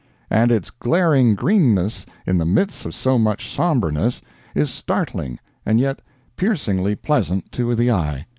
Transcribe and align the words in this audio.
And 0.31 0.51
its 0.51 0.71
glaring 0.71 1.35
greenness 1.35 2.07
in 2.25 2.39
the 2.39 2.43
midst 2.45 2.87
of 2.87 2.95
so 2.95 3.19
much 3.19 3.47
sombreness 3.55 4.19
is 4.55 4.71
startling 4.71 5.37
and 5.63 5.79
yet 5.79 5.99
piercingly 6.35 6.95
pleasant 6.95 7.51
to 7.51 7.75
the 7.75 7.91
eye. 7.91 8.25